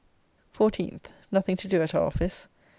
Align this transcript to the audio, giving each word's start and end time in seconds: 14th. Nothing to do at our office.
14th. 0.57 1.11
Nothing 1.31 1.55
to 1.57 1.67
do 1.67 1.79
at 1.83 1.93
our 1.93 2.07
office. 2.07 2.47